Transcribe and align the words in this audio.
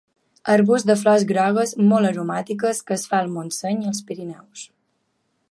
Arbust 0.51 0.87
de 0.91 0.95
flors 1.01 1.25
grogues, 1.31 1.73
molt 1.91 2.11
aromàtiques, 2.11 2.81
que 2.89 2.97
es 2.99 3.05
fa 3.13 3.21
al 3.21 3.31
Montseny 3.37 3.87
i 3.87 3.93
als 3.93 4.03
Pirineus. 4.09 4.67